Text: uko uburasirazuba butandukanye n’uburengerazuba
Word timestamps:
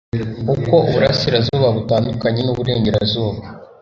uko 0.53 0.73
uburasirazuba 0.87 1.67
butandukanye 1.75 2.41
n’uburengerazuba 2.43 3.41